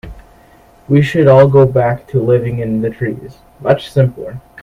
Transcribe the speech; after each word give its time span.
We 0.89 1.03
should 1.03 1.27
all 1.27 1.47
go 1.47 1.67
back 1.67 2.07
to 2.07 2.19
living 2.23 2.57
in 2.57 2.81
the 2.81 2.89
trees, 2.89 3.37
much 3.59 3.91
simpler. 3.91 4.41